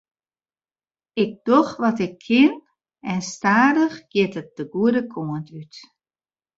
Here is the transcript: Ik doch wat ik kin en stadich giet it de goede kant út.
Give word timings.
Ik 1.23 1.31
doch 1.47 1.71
wat 1.81 1.99
ik 2.05 2.13
kin 2.25 2.53
en 3.11 3.21
stadich 3.31 3.97
giet 4.11 4.35
it 4.41 4.49
de 4.57 4.65
goede 4.73 5.01
kant 5.13 5.47
út. 5.59 5.73